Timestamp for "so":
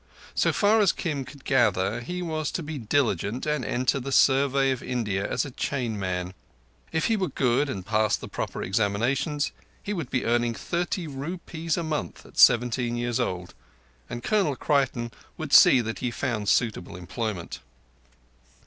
0.33-0.51